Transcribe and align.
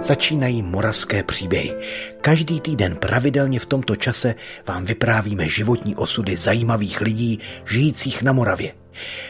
Začínají 0.00 0.62
moravské 0.62 1.22
příběhy. 1.22 1.74
Každý 2.20 2.60
týden 2.60 2.96
pravidelně 2.96 3.60
v 3.60 3.66
tomto 3.66 3.96
čase 3.96 4.34
vám 4.66 4.84
vyprávíme 4.84 5.48
životní 5.48 5.96
osudy 5.96 6.36
zajímavých 6.36 7.00
lidí 7.00 7.38
žijících 7.64 8.22
na 8.22 8.32
Moravě. 8.32 8.72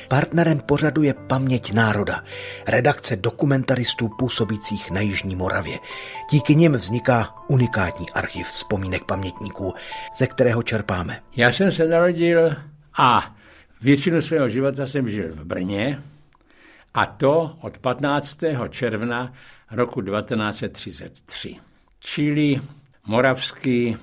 Partnerem 0.08 0.60
pořadu 0.60 1.02
je 1.02 1.14
Paměť 1.14 1.72
národa, 1.72 2.24
redakce 2.66 3.16
dokumentaristů 3.16 4.08
působících 4.18 4.90
na 4.90 5.00
Jižní 5.00 5.36
Moravě. 5.36 5.78
Díky 6.30 6.54
nim 6.54 6.72
vzniká 6.72 7.34
unikátní 7.48 8.10
archiv 8.10 8.46
vzpomínek 8.46 9.04
pamětníků, 9.04 9.74
ze 10.16 10.26
kterého 10.26 10.62
čerpáme. 10.62 11.20
Já 11.36 11.52
jsem 11.52 11.70
se 11.70 11.88
narodil 11.88 12.56
a 12.98 13.34
většinu 13.82 14.20
svého 14.20 14.48
života 14.48 14.86
jsem 14.86 15.08
žil 15.08 15.28
v 15.30 15.44
Brně, 15.44 16.02
a 16.94 17.06
to 17.06 17.56
od 17.60 17.78
15. 17.78 18.38
června 18.70 19.32
roku 19.70 20.02
1933. 20.02 21.56
Čili 21.98 22.60
moravský 23.06 23.96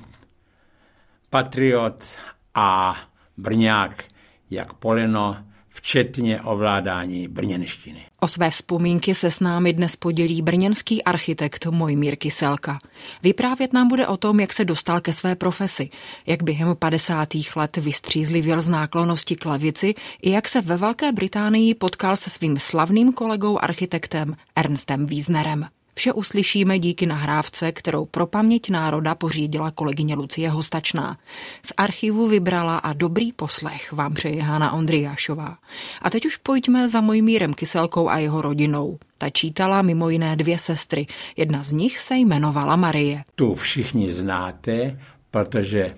patriot 1.30 2.18
a 2.54 2.96
brňák 3.38 4.04
jak 4.50 4.74
poleno, 4.74 5.38
včetně 5.76 6.42
ovládání 6.42 7.28
brněnštiny. 7.28 8.06
O 8.22 8.28
své 8.28 8.50
vzpomínky 8.50 9.16
se 9.16 9.32
s 9.32 9.40
námi 9.40 9.74
dnes 9.74 9.96
podělí 9.96 10.42
brněnský 10.42 11.04
architekt 11.04 11.66
Mojmír 11.66 12.16
Kyselka. 12.16 12.80
Vyprávět 13.24 13.74
nám 13.74 13.88
bude 13.88 14.08
o 14.08 14.18
tom, 14.18 14.40
jak 14.40 14.54
se 14.54 14.66
dostal 14.66 15.02
ke 15.02 15.14
své 15.14 15.36
profesi, 15.36 15.90
jak 16.26 16.44
během 16.44 16.76
50. 16.76 17.30
let 17.56 17.78
vystřízlivěl 17.78 18.62
z 18.62 18.70
náklonosti 18.70 19.36
k 19.36 19.46
lavici 19.46 19.96
i 20.22 20.32
jak 20.32 20.48
se 20.48 20.62
ve 20.62 20.78
Velké 20.78 21.12
Británii 21.12 21.76
potkal 21.76 22.16
se 22.16 22.30
svým 22.30 22.60
slavným 22.60 23.14
kolegou 23.14 23.60
architektem 23.62 24.36
Ernstem 24.56 25.06
Wiesnerem. 25.06 25.68
Vše 25.98 26.14
uslyšíme 26.14 26.80
díky 26.80 27.06
nahrávce, 27.06 27.72
kterou 27.72 28.06
pro 28.06 28.28
paměť 28.28 28.70
národa 28.70 29.16
pořídila 29.16 29.72
kolegyně 29.72 30.16
Lucie 30.16 30.50
Hostačná. 30.50 31.18
Z 31.66 31.74
archivu 31.78 32.28
vybrala 32.28 32.78
a 32.78 32.94
dobrý 32.94 33.34
poslech 33.34 33.92
vám 33.92 34.14
přeje 34.14 34.44
Hána 34.44 34.72
Ondriášová. 34.72 35.58
A 36.02 36.10
teď 36.10 36.26
už 36.26 36.38
pojďme 36.38 36.90
za 36.90 37.02
Mojmírem 37.02 37.54
Kyselkou 37.54 38.10
a 38.10 38.18
jeho 38.18 38.42
rodinou. 38.42 39.00
Ta 39.18 39.30
čítala 39.30 39.82
mimo 39.82 40.10
jiné 40.10 40.36
dvě 40.36 40.58
sestry. 40.58 41.08
Jedna 41.38 41.64
z 41.64 41.74
nich 41.74 42.00
se 42.00 42.16
jmenovala 42.16 42.76
Marie. 42.76 43.24
Tu 43.36 43.54
všichni 43.54 44.14
znáte, 44.14 45.00
protože 45.32 45.96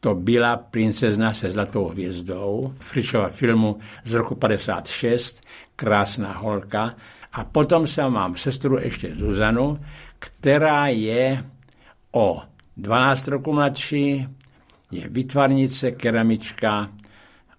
to 0.00 0.14
byla 0.14 0.56
princezna 0.56 1.34
se 1.34 1.50
zlatou 1.50 1.84
hvězdou, 1.84 2.74
Fričova 2.78 3.28
filmu 3.28 3.78
z 4.04 4.12
roku 4.12 4.34
56, 4.34 5.42
krásná 5.76 6.32
holka, 6.32 6.94
a 7.34 7.44
potom 7.44 7.86
jsem 7.86 8.12
mám 8.12 8.36
sestru 8.36 8.78
ještě 8.78 9.16
Zuzanu, 9.16 9.80
která 10.18 10.86
je 10.86 11.44
o 12.12 12.42
12 12.76 13.28
roku 13.28 13.52
mladší, 13.52 14.28
je 14.90 15.08
vytvarnice, 15.08 15.90
keramička, 15.90 16.88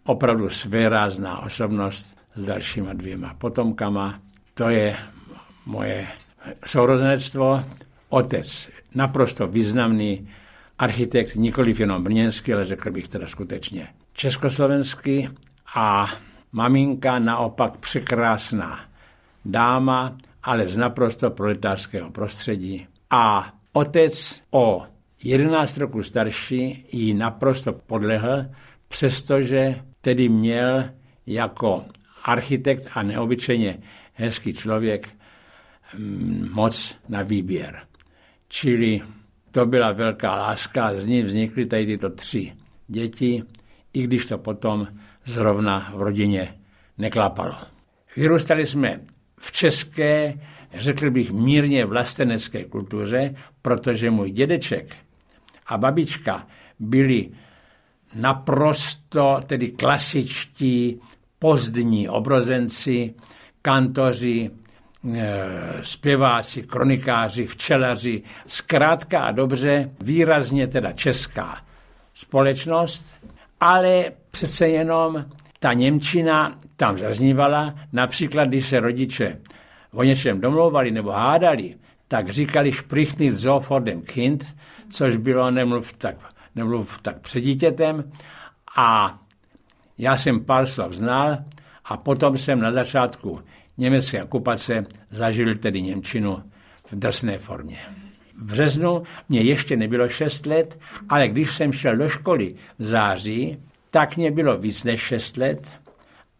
opravdu 0.03 0.49
svérázná 0.49 1.39
osobnost 1.39 2.17
s 2.35 2.45
dalšíma 2.45 2.93
dvěma 2.93 3.33
potomkama. 3.33 4.19
To 4.53 4.69
je 4.69 4.95
moje 5.65 6.07
sourozenectvo. 6.65 7.63
Otec 8.09 8.69
naprosto 8.95 9.47
významný 9.47 10.29
architekt, 10.79 11.35
nikoliv 11.35 11.79
jenom 11.79 12.03
brněnský, 12.03 12.53
ale 12.53 12.65
řekl 12.65 12.91
bych 12.91 13.07
teda 13.07 13.27
skutečně 13.27 13.87
československý 14.13 15.29
a 15.75 16.07
maminka 16.51 17.19
naopak 17.19 17.77
překrásná 17.77 18.79
dáma, 19.45 20.17
ale 20.43 20.67
z 20.67 20.77
naprosto 20.77 21.31
proletářského 21.31 22.11
prostředí. 22.11 22.87
A 23.09 23.53
otec 23.73 24.43
o 24.51 24.83
11 25.23 25.77
roku 25.77 26.03
starší 26.03 26.85
jí 26.91 27.13
naprosto 27.13 27.73
podlehl, 27.73 28.45
přestože 28.87 29.75
tedy 30.01 30.29
měl 30.29 30.89
jako 31.27 31.85
architekt 32.23 32.87
a 32.93 33.03
neobyčejně 33.03 33.77
hezký 34.13 34.53
člověk 34.53 35.09
mm, 35.97 36.49
moc 36.53 36.97
na 37.09 37.21
výběr. 37.21 37.79
Čili 38.47 39.01
to 39.51 39.65
byla 39.65 39.91
velká 39.91 40.35
láska 40.35 40.93
z 40.93 41.05
ní 41.05 41.21
vznikly 41.21 41.65
tady 41.65 41.85
tyto 41.85 42.09
tři 42.09 42.53
děti, 42.87 43.43
i 43.93 44.03
když 44.03 44.25
to 44.25 44.37
potom 44.37 44.87
zrovna 45.25 45.91
v 45.95 46.01
rodině 46.01 46.55
neklapalo. 46.97 47.55
Vyrůstali 48.17 48.65
jsme 48.65 48.99
v 49.45 49.51
české, 49.51 50.39
řekl 50.73 51.11
bych 51.11 51.31
mírně 51.31 51.85
vlastenecké 51.85 52.63
kultuře, 52.63 53.35
protože 53.61 54.11
můj 54.11 54.31
dědeček 54.31 54.95
a 55.67 55.77
babička 55.77 56.47
byli 56.79 57.29
naprosto 58.15 59.39
tedy 59.47 59.71
klasičtí 59.71 60.99
pozdní 61.39 62.09
obrozenci, 62.09 63.13
kantoři, 63.61 64.51
e, 65.13 65.43
zpěváci, 65.81 66.63
kronikáři, 66.63 67.45
včelaři, 67.45 68.23
zkrátka 68.47 69.19
a 69.19 69.31
dobře, 69.31 69.91
výrazně 70.01 70.67
teda 70.67 70.91
česká 70.91 71.57
společnost, 72.13 73.15
ale 73.59 74.11
přece 74.31 74.67
jenom 74.67 75.25
ta 75.65 75.73
Němčina 75.73 76.57
tam 76.75 76.97
zaznívala, 76.97 77.75
například 77.93 78.47
když 78.47 78.65
se 78.65 78.79
rodiče 78.79 79.37
o 79.91 80.03
něčem 80.03 80.41
domlouvali 80.41 80.91
nebo 80.91 81.11
hádali, 81.11 81.75
tak 82.07 82.29
říkali 82.29 82.71
sprichni 82.71 83.31
so 83.31 83.67
vor 83.69 83.83
dem 83.83 84.01
Kind, 84.01 84.55
což 84.89 85.17
bylo 85.17 85.51
nemluv 85.51 85.93
tak, 85.93 86.15
nemluv 86.55 87.01
tak 87.01 87.19
před 87.19 87.41
dítětem. 87.41 88.11
A 88.77 89.19
já 89.97 90.17
jsem 90.17 90.45
pár 90.45 90.65
slov 90.65 90.93
znal 90.93 91.37
a 91.85 91.97
potom 91.97 92.37
jsem 92.37 92.59
na 92.59 92.71
začátku 92.71 93.39
německé 93.77 94.23
okupace 94.23 94.85
zažil 95.11 95.55
tedy 95.55 95.81
Němčinu 95.81 96.43
v 96.87 96.95
drsné 96.95 97.37
formě. 97.37 97.79
V 98.37 98.51
březnu 98.51 99.03
mě 99.29 99.41
ještě 99.41 99.77
nebylo 99.77 100.09
6 100.09 100.45
let, 100.45 100.79
ale 101.09 101.27
když 101.27 101.55
jsem 101.55 101.73
šel 101.73 101.97
do 101.97 102.09
školy 102.09 102.55
v 102.79 102.83
září, 102.83 103.57
tak 103.95 104.17
mě 104.17 104.31
bylo 104.31 104.57
víc 104.57 104.83
než 104.83 105.01
6 105.01 105.37
let 105.37 105.75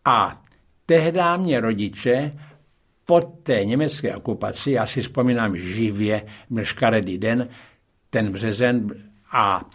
a 0.05 0.41
tehdy 0.85 1.19
mě 1.37 1.59
rodiče 1.59 2.31
po 3.05 3.21
té 3.21 3.65
německé 3.65 4.15
okupaci, 4.15 4.71
já 4.71 4.85
si 4.85 5.01
vzpomínám 5.01 5.57
živě, 5.57 6.25
byl 6.49 6.65
škaredý 6.65 7.17
den, 7.17 7.49
ten 8.09 8.31
březen 8.31 8.87
a 9.31 9.65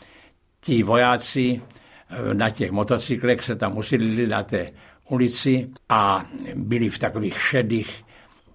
ti 0.61 0.83
vojáci 0.83 1.61
eh, 1.61 2.35
na 2.35 2.51
těch 2.51 2.71
motocyklech 2.71 3.43
se 3.43 3.57
tam 3.57 3.79
usidlili 3.79 4.27
na 4.27 4.43
té 4.43 4.71
ulici 5.09 5.71
a 5.89 6.27
byli 6.55 6.91
v 6.91 6.99
takových 6.99 7.41
šedých 7.41 8.05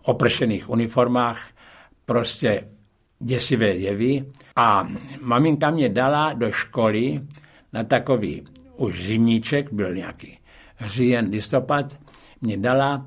opršených 0.03 0.69
uniformách, 0.69 1.47
prostě 2.05 2.67
děsivé 3.19 3.67
jevy. 3.67 4.25
A 4.55 4.87
maminka 5.21 5.69
mě 5.69 5.89
dala 5.89 6.33
do 6.33 6.51
školy 6.51 7.19
na 7.73 7.83
takový 7.83 8.43
už 8.77 9.05
zimníček, 9.05 9.73
byl 9.73 9.93
nějaký 9.93 10.37
říjen, 10.85 11.29
listopad, 11.29 11.97
mě 12.41 12.57
dala 12.57 13.05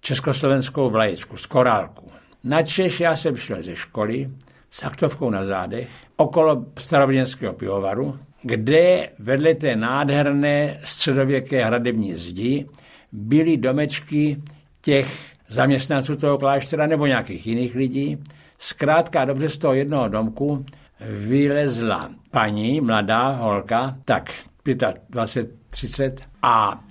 československou 0.00 0.90
vlaječku 0.90 1.36
z 1.36 1.46
korálku. 1.46 2.10
Na 2.44 2.62
Češ 2.62 3.00
já 3.00 3.16
jsem 3.16 3.36
šel 3.36 3.62
ze 3.62 3.76
školy 3.76 4.30
s 4.70 4.82
aktovkou 4.82 5.30
na 5.30 5.44
zádech 5.44 5.88
okolo 6.16 6.64
starobrněnského 6.78 7.52
pivovaru, 7.52 8.18
kde 8.42 9.10
vedle 9.18 9.54
té 9.54 9.76
nádherné 9.76 10.80
středověké 10.84 11.64
hradební 11.64 12.14
zdi 12.14 12.66
byly 13.12 13.56
domečky 13.56 14.42
těch 14.80 15.32
zaměstnanců 15.48 16.16
toho 16.16 16.38
kláštera 16.38 16.86
nebo 16.86 17.06
nějakých 17.06 17.46
jiných 17.46 17.74
lidí. 17.74 18.18
Zkrátka 18.58 19.24
dobře 19.24 19.48
z 19.48 19.58
toho 19.58 19.74
jednoho 19.74 20.08
domku 20.08 20.64
vylezla 21.10 22.10
paní, 22.30 22.80
mladá 22.80 23.28
holka, 23.28 23.96
tak 24.04 24.30
25, 24.64 25.50
30 25.70 26.20
a 26.42 26.84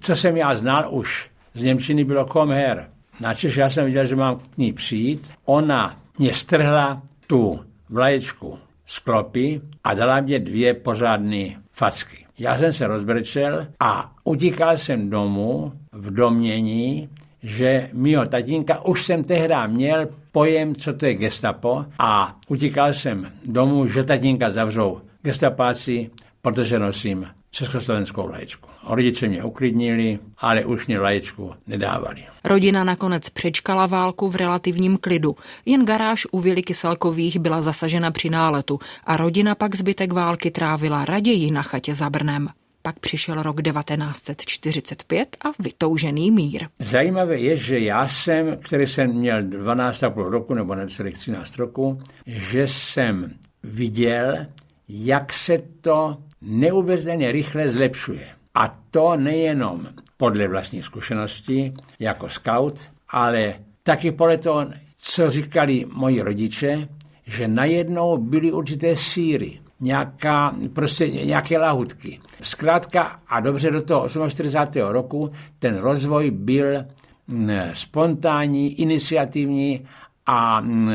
co 0.00 0.16
jsem 0.16 0.36
já 0.36 0.54
znal 0.54 0.86
už 0.90 1.30
z 1.54 1.62
Němčiny 1.62 2.04
bylo 2.04 2.24
come 2.24 2.54
her. 2.54 2.88
Načež 3.20 3.56
já 3.56 3.68
jsem 3.68 3.84
viděl, 3.84 4.04
že 4.04 4.16
mám 4.16 4.38
k 4.38 4.58
ní 4.58 4.72
přijít. 4.72 5.30
Ona 5.44 5.98
mě 6.18 6.32
strhla 6.32 7.02
tu 7.26 7.60
vlaječku 7.88 8.58
z 8.86 8.98
klopy 8.98 9.60
a 9.84 9.94
dala 9.94 10.20
mě 10.20 10.38
dvě 10.38 10.74
pořádné 10.74 11.62
facky. 11.72 12.26
Já 12.38 12.58
jsem 12.58 12.72
se 12.72 12.86
rozbrečel 12.86 13.66
a 13.80 14.12
utíkal 14.24 14.76
jsem 14.76 15.10
domů 15.10 15.72
v 15.92 16.10
domění, 16.10 17.08
že 17.42 17.90
mýho 17.92 18.26
tatínka 18.26 18.84
už 18.84 19.02
jsem 19.02 19.24
tehdy 19.24 19.54
měl 19.66 20.08
pojem, 20.32 20.74
co 20.74 20.92
to 20.92 21.06
je 21.06 21.14
gestapo 21.14 21.84
a 21.98 22.36
utíkal 22.48 22.92
jsem 22.92 23.32
domů, 23.44 23.86
že 23.86 24.04
tatínka 24.04 24.50
zavřou 24.50 25.00
gestapáci, 25.22 26.10
protože 26.44 26.78
nosím 26.78 27.26
československou 27.50 28.28
vlaječku. 28.28 28.68
Rodiče 28.88 29.28
mě 29.28 29.44
uklidnili, 29.44 30.18
ale 30.38 30.64
už 30.64 30.86
mě 30.86 30.98
vlaječku 30.98 31.54
nedávali. 31.66 32.24
Rodina 32.44 32.84
nakonec 32.84 33.28
přečkala 33.28 33.86
válku 33.86 34.28
v 34.28 34.36
relativním 34.36 34.96
klidu. 34.96 35.36
Jen 35.66 35.84
garáž 35.84 36.26
u 36.32 36.40
Vily 36.40 36.62
Kyselkových 36.62 37.38
byla 37.38 37.60
zasažena 37.60 38.10
při 38.10 38.30
náletu 38.30 38.78
a 39.04 39.16
rodina 39.16 39.54
pak 39.54 39.74
zbytek 39.74 40.12
války 40.12 40.50
trávila 40.50 41.04
raději 41.04 41.50
na 41.50 41.62
chatě 41.62 41.94
za 41.94 42.10
Brnem. 42.10 42.48
Pak 42.82 42.98
přišel 42.98 43.42
rok 43.42 43.62
1945 43.62 45.36
a 45.44 45.48
vytoužený 45.58 46.30
mír. 46.30 46.66
Zajímavé 46.78 47.38
je, 47.38 47.56
že 47.56 47.78
já 47.78 48.08
jsem, 48.08 48.56
který 48.56 48.86
jsem 48.86 49.12
měl 49.12 49.42
12,5 49.42 50.28
roku 50.28 50.54
nebo 50.54 50.74
necelých 50.74 51.14
13 51.14 51.56
roku, 51.56 52.00
že 52.26 52.66
jsem 52.66 53.30
viděl, 53.62 54.46
jak 54.88 55.32
se 55.32 55.54
to 55.80 56.16
neuvěřitelně 56.44 57.32
rychle 57.32 57.68
zlepšuje. 57.68 58.26
A 58.54 58.78
to 58.90 59.16
nejenom 59.16 59.86
podle 60.16 60.48
vlastních 60.48 60.84
zkušeností 60.84 61.74
jako 61.98 62.28
scout, 62.28 62.90
ale 63.08 63.54
taky 63.82 64.12
podle 64.12 64.38
toho, 64.38 64.66
co 64.98 65.30
říkali 65.30 65.86
moji 65.92 66.22
rodiče, 66.22 66.88
že 67.26 67.48
najednou 67.48 68.18
byly 68.18 68.52
určité 68.52 68.96
síry, 68.96 69.60
nějaká, 69.80 70.54
prostě 70.72 71.08
nějaké 71.08 71.58
lahutky. 71.58 72.20
Zkrátka 72.42 73.20
a 73.28 73.40
dobře 73.40 73.70
do 73.70 73.82
toho 73.82 74.08
48. 74.28 74.80
roku 74.92 75.32
ten 75.58 75.76
rozvoj 75.76 76.30
byl 76.30 76.84
mm, 77.28 77.50
spontánní, 77.72 78.80
iniciativní 78.80 79.86
a 80.26 80.60
mm, 80.60 80.90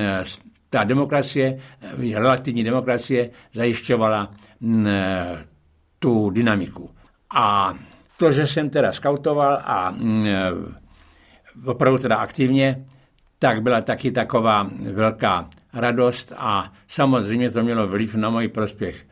ta 0.69 0.83
demokracie, 0.83 1.57
relativní 2.13 2.63
demokracie 2.63 3.29
zajišťovala 3.53 4.31
mm, 4.61 4.87
tu 5.99 6.29
dynamiku. 6.29 6.89
A 7.35 7.73
to, 8.17 8.31
že 8.31 8.45
jsem 8.45 8.69
teda 8.69 8.91
skautoval 8.91 9.61
a 9.63 9.95
opravdu 11.65 11.97
teda 11.97 12.15
aktivně, 12.15 12.85
tak 13.39 13.61
byla 13.61 13.81
taky 13.81 14.11
taková 14.11 14.69
velká 14.93 15.49
radost 15.73 16.33
a 16.37 16.73
samozřejmě 16.87 17.51
to 17.51 17.63
mělo 17.63 17.87
vliv 17.87 18.15
na 18.15 18.29
můj 18.29 18.47
prospěch. 18.47 19.05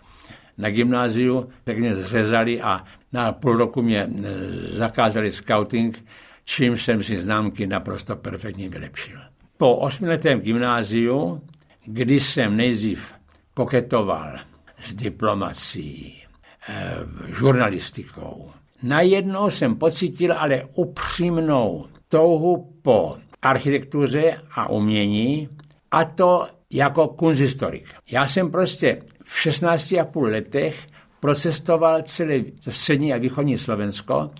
Na 0.58 0.70
gymnáziu 0.70 1.50
tak 1.64 1.78
mě 1.78 1.96
zřezali 1.96 2.62
a 2.62 2.84
na 3.14 3.32
půl 3.32 3.58
roku 3.58 3.82
mě 3.82 4.10
zakázali 4.70 5.32
scouting, 5.32 6.06
čím 6.46 6.78
jsem 6.78 7.04
si 7.04 7.22
známky 7.22 7.68
naprosto 7.68 8.16
perfektně 8.16 8.70
vylepšil. 8.70 9.20
Po 9.58 9.76
osmiletém 9.76 10.40
gymnáziu, 10.40 11.42
kdy 11.86 12.20
jsem 12.20 12.58
nejdřív 12.58 13.14
koketoval 13.54 14.38
s 14.80 14.96
diplomací, 14.96 16.24
eh, 16.70 16.96
žurnalistikou, 17.28 18.52
najednou 18.84 19.50
jsem 19.50 19.76
pocítil 19.76 20.34
ale 20.34 20.64
upřímnou 20.74 21.86
touhu 22.08 22.74
po 22.82 23.18
architektuře 23.42 24.42
a 24.56 24.70
umění, 24.70 25.50
a 25.92 26.06
to 26.06 26.48
jako 26.72 27.08
kunzistorik. 27.08 27.86
Já 28.12 28.26
jsem 28.26 28.52
prostě 28.52 29.02
v 29.24 29.40
16,5 29.40 30.24
letech 30.32 30.88
procestoval 31.20 32.02
celé 32.02 32.44
střední 32.60 33.14
a 33.14 33.18
východní 33.18 33.58
Slovensko, 33.58 34.32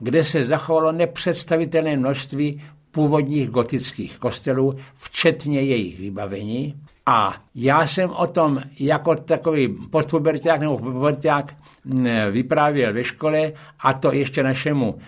kde 0.00 0.24
se 0.24 0.42
zachovalo 0.42 0.92
nepředstavitelné 0.92 1.96
množství 1.96 2.62
původních 2.98 3.50
gotických 3.50 4.18
kostelů, 4.18 4.74
včetně 4.94 5.60
jejich 5.60 6.00
vybavení. 6.00 6.74
A 7.06 7.34
já 7.54 7.86
jsem 7.86 8.10
o 8.10 8.26
tom 8.26 8.58
jako 8.80 9.14
takový 9.14 9.68
postpuberták 9.90 10.60
nebo 10.60 10.78
puberták 10.78 11.54
vyprávěl 12.30 12.92
ve 12.92 13.04
škole 13.04 13.52
a 13.80 13.92
to 13.92 14.12
ještě 14.12 14.42
našemu 14.42 14.98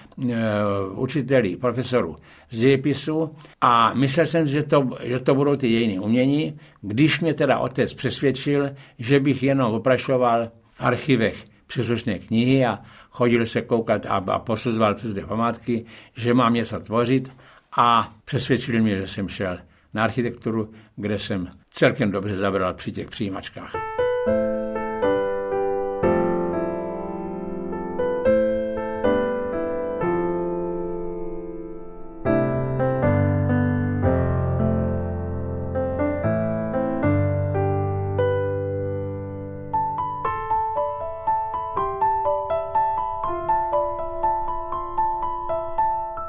učiteli, 0.95 1.57
profesoru 1.57 2.17
z 2.51 2.59
dějepisu 2.59 3.31
a 3.61 3.95
myslel 3.95 4.27
jsem, 4.27 4.47
že 4.47 4.63
to, 4.63 4.89
že 5.03 5.19
to 5.19 5.35
budou 5.35 5.57
ty 5.57 5.67
jiné 5.67 6.01
umění, 6.01 6.59
když 6.83 7.21
mě 7.21 7.35
teda 7.35 7.59
otec 7.59 7.95
přesvědčil, 7.95 8.71
že 8.99 9.21
bych 9.21 9.43
jenom 9.43 9.75
oprašoval 9.75 10.49
v 10.73 10.81
archivech 10.83 11.45
příslušné 11.67 12.19
knihy 12.19 12.67
a 12.67 12.79
chodil 13.11 13.47
se 13.47 13.63
koukat 13.63 14.07
a, 14.07 14.23
a 14.27 14.39
posuzoval 14.39 14.95
přes 14.95 15.15
památky, 15.29 15.85
že 16.17 16.35
mám 16.35 16.55
něco 16.55 16.81
tvořit 16.81 17.33
a 17.77 18.15
přesvědčil 18.25 18.83
mě, 18.83 18.97
že 18.97 19.07
jsem 19.07 19.29
šel 19.29 19.59
na 19.95 20.05
architekturu, 20.05 20.73
kde 20.97 21.19
jsem 21.19 21.49
celkem 21.71 22.11
dobře 22.11 22.37
zabral 22.37 22.75
při 22.75 22.93
těch 22.93 23.11
přijímačkách. 23.11 23.73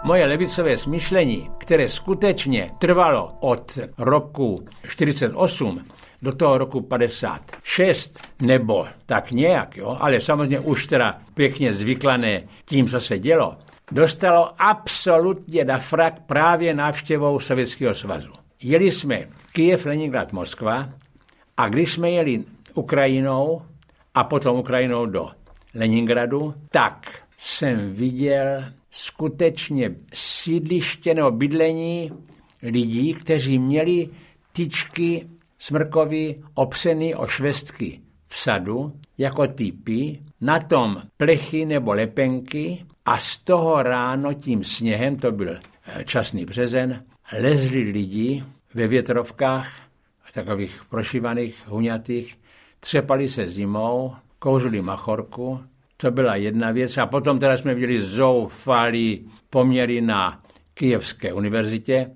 Moje 0.03 0.25
levicové 0.25 0.77
smýšlení, 0.77 1.49
které 1.57 1.89
skutečně 1.89 2.71
trvalo 2.77 3.31
od 3.39 3.79
roku 3.97 4.65
48 4.87 5.83
do 6.21 6.35
toho 6.35 6.57
roku 6.57 6.81
56, 6.81 8.27
nebo 8.41 8.87
tak 9.05 9.31
nějak, 9.31 9.77
jo, 9.77 9.97
ale 9.99 10.19
samozřejmě 10.19 10.59
už 10.59 10.87
teda 10.87 11.17
pěkně 11.33 11.73
zvyklané 11.73 12.41
tím, 12.65 12.87
co 12.87 12.99
se 12.99 13.19
dělo, 13.19 13.57
dostalo 13.91 14.61
absolutně 14.61 15.65
na 15.65 15.77
frak 15.77 16.19
právě 16.25 16.73
návštěvou 16.73 17.39
Sovětského 17.39 17.95
svazu. 17.95 18.31
Jeli 18.61 18.91
jsme 18.91 19.25
Kyjev, 19.51 19.85
Leningrad, 19.85 20.33
Moskva 20.33 20.89
a 21.57 21.69
když 21.69 21.91
jsme 21.91 22.11
jeli 22.11 22.43
Ukrajinou 22.73 23.61
a 24.13 24.23
potom 24.23 24.59
Ukrajinou 24.59 25.05
do 25.05 25.29
Leningradu, 25.75 26.53
tak 26.71 27.23
jsem 27.37 27.93
viděl 27.93 28.63
skutečně 28.91 29.95
sídliště 30.13 31.13
nebo 31.13 31.31
bydlení 31.31 32.11
lidí, 32.63 33.13
kteří 33.13 33.59
měli 33.59 34.09
tyčky 34.51 35.27
smrkový 35.59 36.43
opřený 36.53 37.15
o 37.15 37.27
švestky 37.27 38.01
v 38.27 38.39
sadu 38.39 38.93
jako 39.17 39.47
typy, 39.47 40.19
na 40.41 40.59
tom 40.59 41.01
plechy 41.17 41.65
nebo 41.65 41.93
lepenky 41.93 42.85
a 43.05 43.17
z 43.17 43.37
toho 43.39 43.83
ráno 43.83 44.33
tím 44.33 44.63
sněhem, 44.63 45.17
to 45.17 45.31
byl 45.31 45.49
eh, 45.49 46.03
časný 46.03 46.45
březen, 46.45 47.03
lezli 47.39 47.79
lidi 47.79 48.43
ve 48.73 48.87
větrovkách, 48.87 49.91
takových 50.33 50.81
prošívaných, 50.89 51.67
huňatých, 51.67 52.39
třepali 52.79 53.29
se 53.29 53.49
zimou, 53.49 54.15
kouřili 54.39 54.81
machorku 54.81 55.59
to 56.01 56.11
byla 56.11 56.35
jedna 56.35 56.71
věc. 56.71 56.97
A 56.97 57.05
potom 57.05 57.39
teda 57.39 57.57
jsme 57.57 57.73
viděli 57.73 58.01
zoufalý 58.01 59.29
poměry 59.49 60.01
na 60.01 60.43
Kijevské 60.73 61.33
univerzitě, 61.33 62.11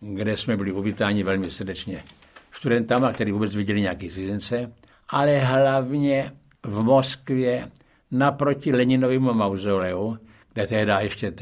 kde 0.00 0.36
jsme 0.36 0.56
byli 0.56 0.72
uvítáni 0.72 1.22
velmi 1.22 1.50
srdečně 1.50 2.04
studentama, 2.52 3.12
kteří 3.12 3.32
vůbec 3.32 3.56
viděli 3.56 3.80
nějaký 3.80 4.08
cizince, 4.08 4.72
ale 5.08 5.38
hlavně 5.38 6.32
v 6.62 6.82
Moskvě 6.82 7.70
naproti 8.10 8.72
Leninovému 8.72 9.32
mauzoleu, 9.32 10.16
kde 10.52 10.66
tehdy 10.66 10.92
ještě 10.98 11.32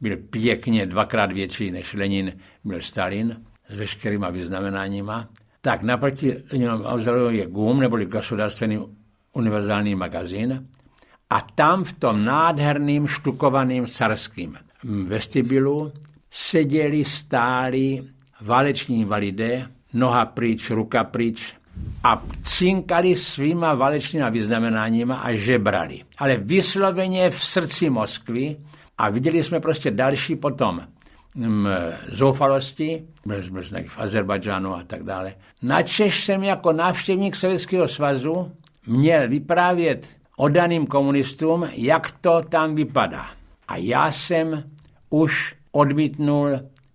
byl 0.00 0.16
pěkně 0.16 0.86
dvakrát 0.86 1.32
větší 1.32 1.70
než 1.70 1.94
Lenin, 1.94 2.32
byl 2.64 2.80
Stalin 2.80 3.44
s 3.68 3.78
veškerýma 3.78 4.30
vyznamenáníma, 4.30 5.28
tak 5.60 5.82
naproti 5.82 6.36
Leninovému 6.52 6.84
mauzoleu 6.84 7.30
je 7.30 7.46
GUM, 7.46 7.80
neboli 7.80 8.06
Gosudárstvený 8.06 8.78
univerzální 9.32 9.94
magazín, 9.94 10.68
a 11.30 11.40
tam 11.40 11.84
v 11.84 11.92
tom 11.92 12.24
nádherným 12.24 13.08
štukovaným 13.08 13.86
carským 13.86 14.56
vestibilu 14.84 15.92
seděli, 16.30 17.04
stáli 17.04 18.02
váleční 18.40 19.04
validé, 19.04 19.66
noha 19.92 20.26
pryč, 20.26 20.70
ruka 20.70 21.04
pryč 21.04 21.54
a 22.04 22.22
cinkali 22.42 23.14
svýma 23.14 23.74
válečnýma 23.74 24.28
vyznamenáníma 24.28 25.16
a 25.16 25.32
žebrali. 25.32 26.02
Ale 26.18 26.36
vysloveně 26.36 27.30
v 27.30 27.44
srdci 27.44 27.90
Moskvy 27.90 28.56
a 28.98 29.10
viděli 29.10 29.42
jsme 29.42 29.60
prostě 29.60 29.90
další 29.90 30.36
potom 30.36 30.80
mm, 31.34 31.66
zoufalosti, 32.08 33.04
byli 33.26 33.42
jsme 33.42 33.62
v 33.86 33.98
Azerbajdžánu 33.98 34.74
a 34.74 34.82
tak 34.86 35.02
dále. 35.02 35.34
Načež 35.62 36.24
jsem 36.24 36.42
jako 36.42 36.72
návštěvník 36.72 37.36
Sovětského 37.36 37.88
svazu 37.88 38.52
měl 38.86 39.28
vyprávět 39.28 40.19
odaným 40.40 40.86
komunistům, 40.86 41.68
jak 41.72 42.10
to 42.10 42.40
tam 42.42 42.74
vypadá. 42.74 43.26
A 43.68 43.76
já 43.76 44.10
jsem 44.10 44.64
už 45.10 45.54
odmítnul 45.72 46.50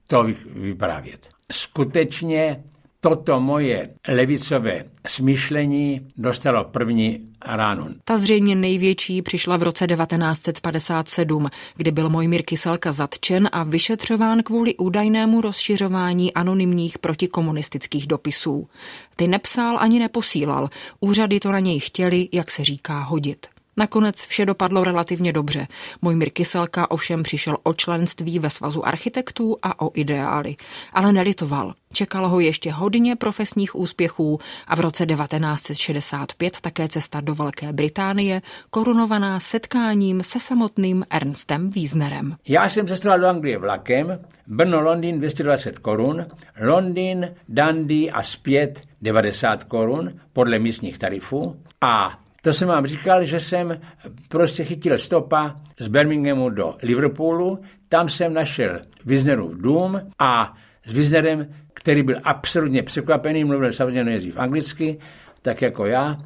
to 0.08 0.26
vyprávět. 0.56 1.30
Skutečně 1.52 2.64
toto 3.06 3.40
moje 3.40 3.90
levicové 4.08 4.84
smýšlení 5.08 6.02
dostalo 6.18 6.64
první 6.64 7.20
ránu. 7.46 7.88
Ta 8.04 8.18
zřejmě 8.18 8.56
největší 8.56 9.22
přišla 9.22 9.58
v 9.58 9.64
roce 9.64 9.88
1957, 9.88 11.48
kdy 11.76 11.92
byl 11.92 12.10
Mojmír 12.10 12.44
Kyselka 12.44 12.92
zatčen 12.92 13.50
a 13.52 13.64
vyšetřován 13.64 14.44
kvůli 14.44 14.76
údajnému 14.76 15.42
rozšiřování 15.42 16.34
anonymních 16.34 16.98
protikomunistických 16.98 18.08
dopisů. 18.08 18.68
Ty 19.16 19.28
nepsal 19.28 19.78
ani 19.80 20.00
neposílal, 20.00 20.70
úřady 21.00 21.40
to 21.40 21.52
na 21.52 21.60
něj 21.60 21.80
chtěli, 21.80 22.30
jak 22.32 22.52
se 22.52 22.64
říká, 22.64 23.00
hodit. 23.00 23.55
Nakonec 23.78 24.26
vše 24.26 24.46
dopadlo 24.46 24.84
relativně 24.84 25.34
dobře. 25.34 25.68
Mojmír 26.02 26.30
Kyselka 26.30 26.92
ovšem 26.92 27.24
přišel 27.24 27.58
o 27.64 27.74
členství 27.74 28.40
ve 28.40 28.50
svazu 28.50 28.88
architektů 28.88 29.58
a 29.62 29.82
o 29.82 29.92
ideály. 29.94 30.56
Ale 30.94 31.14
nelitoval. 31.14 31.74
Čekalo 31.94 32.30
ho 32.30 32.40
ještě 32.40 32.72
hodně 32.72 33.16
profesních 33.16 33.76
úspěchů 33.76 34.40
a 34.68 34.76
v 34.76 34.80
roce 34.80 35.06
1965 35.06 36.62
také 36.62 36.88
cesta 36.88 37.22
do 37.22 37.36
Velké 37.36 37.74
Británie, 37.74 38.42
korunovaná 38.70 39.40
setkáním 39.40 40.24
se 40.24 40.40
samotným 40.40 41.06
Ernstem 41.10 41.70
Wiesnerem. 41.70 42.36
Já 42.48 42.70
jsem 42.70 42.88
cestoval 42.88 43.20
do 43.20 43.28
Anglie 43.28 43.58
vlakem, 43.58 44.20
Brno, 44.48 44.82
Londýn 44.82 45.18
220 45.18 45.80
korun, 45.80 46.26
Londýn, 46.62 47.36
Dundee 47.50 48.10
a 48.10 48.24
zpět 48.24 48.82
90 49.02 49.64
korun 49.64 50.14
podle 50.34 50.60
místních 50.60 50.98
tarifů 50.98 51.56
a 51.82 52.20
to 52.46 52.54
jsem 52.54 52.68
vám 52.68 52.86
říkal, 52.86 53.24
že 53.24 53.40
jsem 53.40 53.82
prostě 54.28 54.64
chytil 54.64 54.98
stopa 54.98 55.56
z 55.80 55.88
Birminghamu 55.88 56.50
do 56.50 56.76
Liverpoolu, 56.84 57.60
tam 57.90 58.10
jsem 58.10 58.34
našel 58.34 58.80
Wisnerův 59.06 59.58
dům 59.58 60.02
a 60.20 60.58
s 60.86 60.94
Wisnerem, 60.94 61.48
který 61.74 62.04
byl 62.04 62.16
absolutně 62.24 62.84
překvapený, 62.84 63.44
mluvil 63.44 63.72
samozřejmě 63.72 64.04
nejdřív 64.04 64.38
anglicky, 64.38 65.00
tak 65.42 65.62
jako 65.62 65.86
já, 65.86 66.18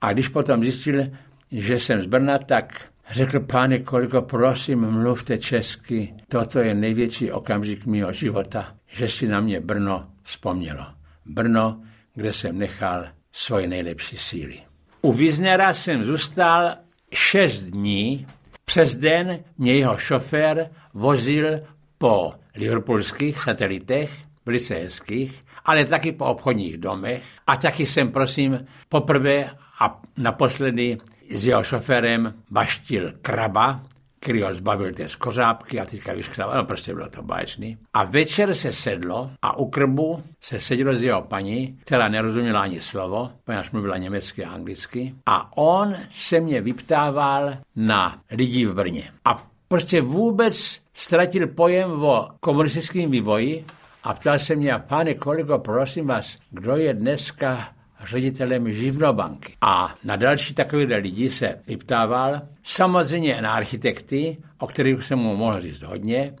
a 0.00 0.12
když 0.12 0.28
potom 0.28 0.62
zjistil, 0.62 1.04
že 1.52 1.78
jsem 1.78 2.02
z 2.02 2.06
Brna, 2.06 2.38
tak 2.38 2.80
řekl, 3.10 3.40
pane 3.40 3.78
koliko, 3.78 4.22
prosím, 4.22 4.90
mluvte 4.90 5.38
česky, 5.38 6.14
toto 6.28 6.58
je 6.58 6.74
největší 6.74 7.32
okamžik 7.32 7.86
mého 7.86 8.12
života, 8.12 8.74
že 8.86 9.08
si 9.08 9.28
na 9.28 9.40
mě 9.40 9.60
Brno 9.60 10.06
vzpomnělo. 10.22 10.86
Brno, 11.26 11.82
kde 12.14 12.32
jsem 12.32 12.58
nechal 12.58 13.06
svoje 13.32 13.68
nejlepší 13.68 14.16
síly. 14.16 14.65
U 15.06 15.12
Wiesnera 15.12 15.72
jsem 15.72 16.04
zůstal 16.04 16.74
šest 17.12 17.64
dní. 17.64 18.26
Přes 18.64 18.96
den 18.96 19.38
mě 19.58 19.74
jeho 19.74 19.98
šofér 19.98 20.70
vozil 20.94 21.60
po 21.98 22.32
liverpoolských 22.54 23.40
satelitech, 23.40 24.10
velice 24.46 24.74
hezkých, 24.74 25.42
ale 25.64 25.84
taky 25.84 26.12
po 26.12 26.24
obchodních 26.24 26.78
domech. 26.78 27.22
A 27.46 27.56
taky 27.56 27.86
jsem, 27.86 28.12
prosím, 28.12 28.66
poprvé 28.88 29.50
a 29.80 30.02
naposledy 30.16 30.98
s 31.30 31.46
jeho 31.46 31.62
šoférem 31.62 32.34
baštil 32.50 33.12
kraba, 33.22 33.82
který 34.26 34.42
ho 34.42 34.54
zbavil 34.54 34.92
té 34.92 35.08
skořápky 35.08 35.80
a 35.80 35.84
teďka 35.84 36.12
vyškrával, 36.12 36.56
no 36.56 36.64
prostě 36.64 36.94
bylo 36.94 37.08
to 37.08 37.22
báječný. 37.22 37.78
A 37.94 38.04
večer 38.04 38.54
se 38.54 38.72
sedlo 38.72 39.30
a 39.42 39.56
u 39.56 39.70
krbu 39.70 40.22
se 40.40 40.58
sedělo 40.58 40.96
s 40.96 41.02
jeho 41.02 41.22
paní, 41.22 41.78
která 41.84 42.08
nerozuměla 42.08 42.60
ani 42.60 42.80
slovo, 42.80 43.30
poněvadž 43.44 43.70
mluvila 43.70 43.96
německy 43.96 44.44
a 44.44 44.50
anglicky. 44.50 45.14
A 45.26 45.56
on 45.56 45.94
se 46.10 46.40
mě 46.40 46.60
vyptával 46.60 47.52
na 47.76 48.18
lidi 48.30 48.66
v 48.66 48.74
Brně. 48.74 49.10
A 49.24 49.46
prostě 49.68 50.02
vůbec 50.02 50.80
ztratil 50.94 51.46
pojem 51.46 52.04
o 52.04 52.28
komunistickém 52.40 53.10
vývoji 53.10 53.64
a 54.04 54.14
ptal 54.14 54.38
se 54.38 54.56
mě, 54.56 54.74
pane 54.88 55.14
kolego, 55.14 55.58
prosím 55.58 56.06
vás, 56.06 56.38
kdo 56.50 56.76
je 56.76 56.94
dneska 56.94 57.68
ředitelem 58.04 58.72
živnobanky. 58.72 59.56
A 59.60 59.94
na 60.04 60.16
další 60.16 60.54
takové 60.54 60.96
lidi 60.96 61.30
se 61.30 61.58
vyptával, 61.66 62.40
samozřejmě 62.62 63.42
na 63.42 63.52
architekty, 63.52 64.36
o 64.58 64.66
kterých 64.66 65.04
jsem 65.04 65.18
mu 65.18 65.36
mohl 65.36 65.60
říct 65.60 65.82
hodně, 65.82 66.34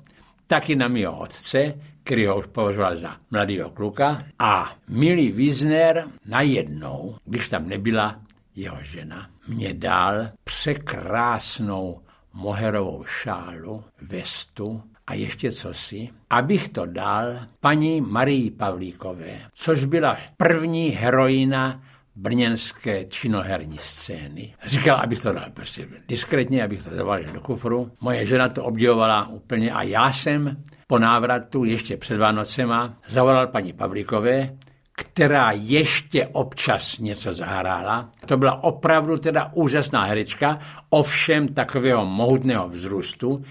taky 0.46 0.76
na 0.76 0.88
mého 0.88 1.18
otce, 1.18 1.74
který 2.04 2.26
ho 2.26 2.38
už 2.38 2.46
považoval 2.46 2.96
za 2.96 3.16
mladého 3.30 3.70
kluka. 3.70 4.24
A 4.38 4.72
milý 4.88 5.32
Wiesner 5.32 6.04
najednou, 6.26 7.16
když 7.24 7.48
tam 7.48 7.68
nebyla 7.68 8.20
jeho 8.56 8.78
žena, 8.82 9.30
mě 9.48 9.74
dal 9.74 10.28
překrásnou 10.44 12.00
moherovou 12.32 13.04
šálu, 13.04 13.84
vestu 14.02 14.82
a 15.06 15.14
ještě 15.14 15.52
cosi, 15.52 16.08
abych 16.30 16.68
to 16.68 16.86
dal 16.86 17.26
paní 17.60 18.00
Marii 18.00 18.50
Pavlíkové, 18.50 19.40
což 19.52 19.84
byla 19.84 20.16
první 20.36 20.88
heroina 20.88 21.82
brněnské 22.16 23.04
činoherní 23.04 23.78
scény. 23.78 24.54
Říkal, 24.64 24.96
abych 24.96 25.22
to 25.22 25.32
dal 25.32 25.50
prostě 25.54 25.88
diskretně, 26.08 26.64
abych 26.64 26.84
to 26.84 26.96
zavalil 26.96 27.32
do 27.32 27.40
kufru. 27.40 27.90
Moje 28.00 28.26
žena 28.26 28.48
to 28.48 28.64
obdivovala 28.64 29.28
úplně 29.28 29.72
a 29.72 29.82
já 29.82 30.12
jsem 30.12 30.56
po 30.86 30.98
návratu 30.98 31.64
ještě 31.64 31.96
před 31.96 32.18
Vánocema 32.18 32.96
zavolal 33.08 33.46
paní 33.46 33.72
Pavlíkové, 33.72 34.56
která 34.96 35.50
ještě 35.54 36.26
občas 36.26 36.98
něco 36.98 37.32
zahrála. 37.32 38.08
To 38.26 38.36
byla 38.36 38.64
opravdu 38.64 39.18
teda 39.18 39.50
úžasná 39.54 40.04
herečka, 40.04 40.58
ovšem 40.90 41.48
takového 41.48 42.06
mohutného 42.06 42.68
vzrůstu, 42.68 43.44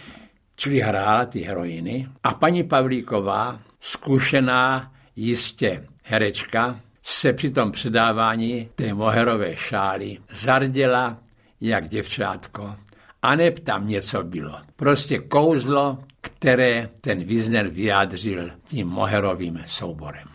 čili 0.55 0.79
hrála 0.79 1.25
ty 1.25 1.39
heroiny. 1.39 2.07
A 2.23 2.33
paní 2.33 2.63
Pavlíková, 2.63 3.59
zkušená 3.79 4.91
jistě 5.15 5.87
herečka, 6.03 6.79
se 7.03 7.33
při 7.33 7.49
tom 7.49 7.71
předávání 7.71 8.69
té 8.75 8.93
moherové 8.93 9.55
šály 9.55 10.17
zarděla 10.31 11.17
jak 11.61 11.89
děvčátko. 11.89 12.75
A 13.21 13.35
neb 13.35 13.59
tam 13.59 13.87
něco 13.87 14.23
bylo. 14.23 14.57
Prostě 14.75 15.17
kouzlo, 15.19 15.97
které 16.21 16.89
ten 17.01 17.23
Wiesner 17.23 17.67
vyjádřil 17.67 18.51
tím 18.63 18.87
moherovým 18.87 19.63
souborem. 19.65 20.34